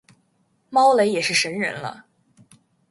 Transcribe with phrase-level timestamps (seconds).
[0.71, 2.07] 猫雷也是神人了